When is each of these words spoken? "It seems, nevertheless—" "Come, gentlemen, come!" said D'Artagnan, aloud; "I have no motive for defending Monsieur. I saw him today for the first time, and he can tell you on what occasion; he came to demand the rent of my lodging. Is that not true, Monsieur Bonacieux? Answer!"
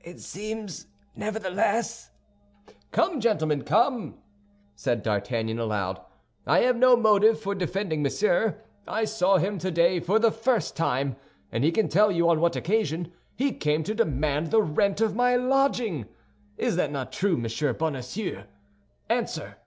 "It 0.00 0.20
seems, 0.20 0.86
nevertheless—" 1.14 2.12
"Come, 2.92 3.20
gentlemen, 3.20 3.62
come!" 3.62 4.18
said 4.74 5.02
D'Artagnan, 5.02 5.58
aloud; 5.58 6.00
"I 6.46 6.60
have 6.60 6.76
no 6.76 6.96
motive 6.96 7.38
for 7.38 7.54
defending 7.54 8.02
Monsieur. 8.02 8.62
I 8.88 9.04
saw 9.04 9.36
him 9.36 9.58
today 9.58 10.00
for 10.00 10.18
the 10.18 10.32
first 10.32 10.76
time, 10.76 11.16
and 11.52 11.62
he 11.62 11.72
can 11.72 11.90
tell 11.90 12.10
you 12.10 12.26
on 12.30 12.40
what 12.40 12.56
occasion; 12.56 13.12
he 13.36 13.52
came 13.52 13.84
to 13.84 13.94
demand 13.94 14.50
the 14.50 14.62
rent 14.62 15.02
of 15.02 15.14
my 15.14 15.36
lodging. 15.36 16.06
Is 16.56 16.76
that 16.76 16.90
not 16.90 17.12
true, 17.12 17.36
Monsieur 17.36 17.74
Bonacieux? 17.74 18.44
Answer!" 19.10 19.58